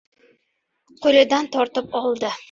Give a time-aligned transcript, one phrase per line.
[1.03, 2.33] Qoʻlidan tortib oldi.